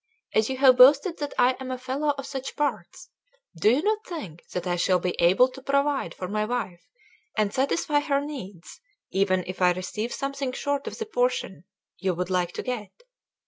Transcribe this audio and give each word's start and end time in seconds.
As 0.33 0.49
you 0.49 0.57
have 0.57 0.77
boasted 0.77 1.19
that 1.19 1.35
I 1.37 1.51
am 1.59 1.69
a 1.69 1.77
fellow 1.77 2.15
of 2.17 2.25
such 2.25 2.55
parts, 2.55 3.09
do 3.59 3.69
you 3.69 3.83
not 3.83 4.03
think 4.03 4.41
that 4.49 4.65
I 4.65 4.75
shall 4.75 4.97
be 4.97 5.15
able 5.19 5.47
to 5.49 5.61
provide 5.61 6.15
for 6.15 6.27
my 6.27 6.43
wife 6.43 6.81
and 7.37 7.53
satisfy 7.53 7.99
her 7.99 8.19
needs, 8.19 8.81
even 9.11 9.43
if 9.45 9.61
I 9.61 9.73
receive 9.73 10.11
something 10.11 10.53
short 10.53 10.87
of 10.87 10.97
the 10.97 11.05
portion 11.05 11.65
you 11.99 12.15
would 12.15 12.31
like 12.31 12.51
to 12.53 12.63
get? 12.63 13.03